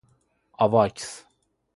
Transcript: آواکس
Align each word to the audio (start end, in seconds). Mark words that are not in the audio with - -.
آواکس 0.53 1.25